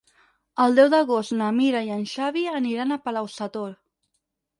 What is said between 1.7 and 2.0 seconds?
i